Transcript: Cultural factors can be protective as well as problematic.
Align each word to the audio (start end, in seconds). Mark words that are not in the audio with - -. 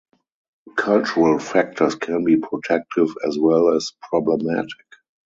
Cultural 0.77 1.37
factors 1.37 1.93
can 1.93 2.23
be 2.23 2.35
protective 2.35 3.09
as 3.27 3.37
well 3.37 3.71
as 3.75 3.91
problematic. 4.01 4.95